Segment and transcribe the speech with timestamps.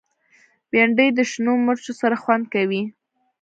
[0.69, 2.83] بېنډۍ د شنو مرچو سره خوند کوي